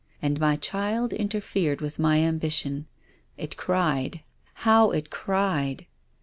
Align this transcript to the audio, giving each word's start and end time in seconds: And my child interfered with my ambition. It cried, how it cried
And 0.19 0.39
my 0.39 0.55
child 0.55 1.13
interfered 1.13 1.79
with 1.79 1.99
my 1.99 2.21
ambition. 2.21 2.87
It 3.37 3.55
cried, 3.55 4.21
how 4.65 4.89
it 4.89 5.11
cried 5.11 5.85